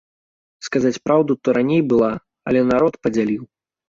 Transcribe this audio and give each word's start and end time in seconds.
Сказаць 0.67 0.99
праўду, 1.09 1.35
то 1.45 1.53
раней 1.57 1.81
была, 1.91 2.09
але 2.53 2.59
народ 2.71 2.93
падзяліў. 3.05 3.43